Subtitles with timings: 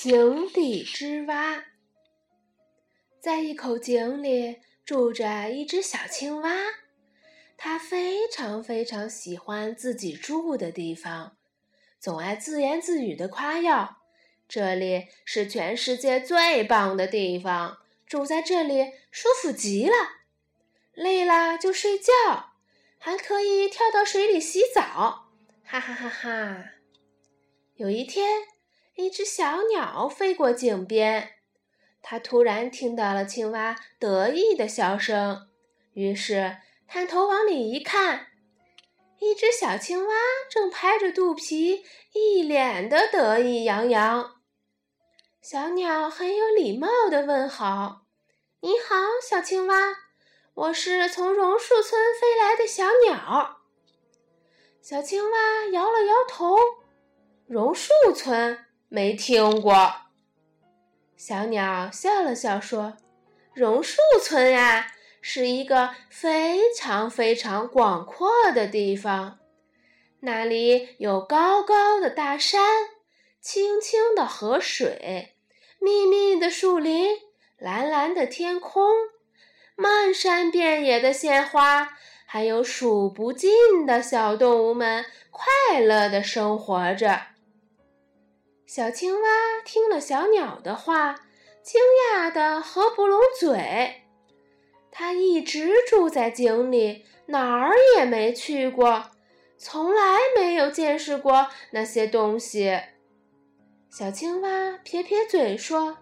[0.00, 1.64] 井底之蛙。
[3.18, 6.54] 在一口井里住着一只小青蛙，
[7.56, 11.36] 它非常非常喜欢自己住的地方，
[11.98, 14.02] 总爱自言自语地夸耀
[14.48, 19.94] ：“这里是全世界最棒的地方，住在这里舒服极了。
[20.94, 22.52] 累了就睡觉，
[22.98, 25.32] 还可以跳到水里洗澡。”
[25.66, 26.64] 哈哈哈哈！
[27.74, 28.44] 有一天，
[28.98, 31.34] 一只小鸟飞过井边，
[32.02, 35.48] 它突然听到了青蛙得意的笑声，
[35.92, 36.56] 于是
[36.88, 38.26] 探头往里一看，
[39.20, 40.14] 一只小青蛙
[40.50, 44.40] 正拍着肚皮，一脸的得意洋洋。
[45.40, 48.00] 小鸟很有礼貌的问好
[48.62, 49.94] ：“你好，小青蛙，
[50.54, 53.60] 我是从榕树村飞来的小鸟。”
[54.82, 56.58] 小青蛙摇了摇头。
[57.46, 59.92] 榕树村没听过。
[61.16, 62.96] 小鸟笑了笑说
[63.52, 69.38] ：“榕树村呀，是一个非常非常广阔的地方，
[70.20, 72.62] 那里有高高的大山、
[73.40, 75.34] 清清的河水、
[75.80, 77.08] 密密的树林、
[77.58, 78.90] 蓝蓝的天空、
[79.74, 87.22] 漫山遍野的鲜花，还有数不尽的小动物们，快乐的生活着。”
[88.68, 89.28] 小青蛙
[89.64, 91.14] 听了小鸟的话，
[91.62, 91.80] 惊
[92.12, 94.02] 讶的合不拢嘴。
[94.90, 99.06] 它一直住在井里，哪儿也没去过，
[99.56, 102.78] 从来没有见识过那些东西。
[103.90, 106.00] 小青蛙撇撇嘴说：“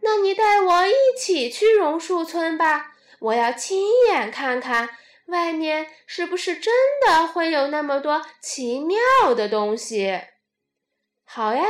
[0.00, 4.88] 那你带我一起去榕树村吧，我要亲眼看看
[5.26, 6.72] 外面是不是真
[7.06, 10.22] 的会有那么多奇妙的东西。”
[11.24, 11.64] 好呀，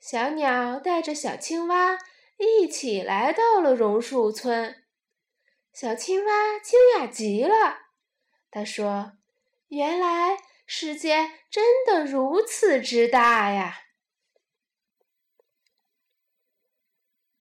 [0.00, 1.98] 小鸟带着小青蛙
[2.38, 4.84] 一起来到了榕树村。
[5.72, 7.78] 小青蛙惊讶极了，
[8.50, 9.12] 他说
[9.68, 13.82] ：“原来世界真的如此之大呀！”